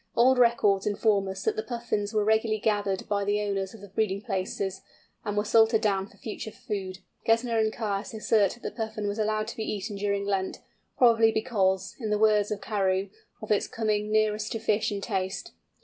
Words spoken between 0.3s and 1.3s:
records inform